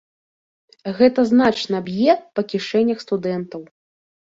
[0.99, 3.61] Гэта значна б'е па кішэнях студэнтаў.